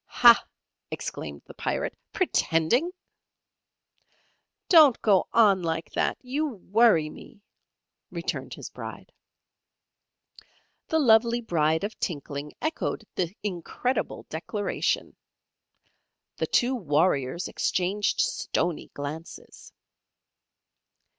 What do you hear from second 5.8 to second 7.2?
that; you worry